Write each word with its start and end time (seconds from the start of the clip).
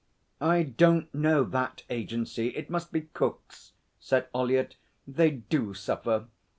'I 0.39 0.63
don't 0.63 1.13
know 1.13 1.43
that 1.43 1.83
agency. 1.87 2.47
It 2.55 2.71
must 2.71 2.91
be 2.91 3.01
Cook's,' 3.13 3.73
said 3.99 4.29
Ollyett. 4.33 4.75
'They 5.05 5.29
do 5.29 5.75
suffer.' 5.75 6.25